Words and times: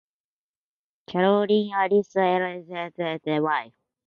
Caroline 1.05 1.73
Alice 1.75 2.15
Elgar, 2.15 2.89
Elgar's 2.97 3.41
wife. 3.43 3.73